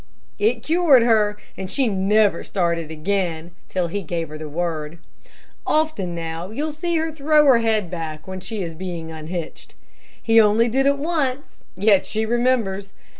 It 0.39 0.63
cured 0.63 1.03
her, 1.03 1.37
and 1.55 1.69
she 1.69 1.87
never 1.87 2.43
started 2.43 2.89
again, 2.89 3.51
till 3.69 3.85
he 3.87 4.01
gave 4.01 4.29
her 4.29 4.37
the 4.39 4.49
word. 4.49 4.97
Often 5.67 6.15
now, 6.15 6.49
you'll 6.49 6.71
see 6.71 6.95
her 6.97 7.11
throw 7.11 7.45
her 7.45 7.59
head 7.59 7.91
back 7.91 8.27
when 8.27 8.39
she 8.39 8.63
is 8.63 8.73
being 8.73 9.11
unhitched. 9.11 9.75
He 10.19 10.41
only 10.41 10.67
did 10.69 10.87
it 10.87 10.97
once, 10.97 11.41
yet 11.75 12.07
she 12.07 12.25
remembers. 12.25 12.93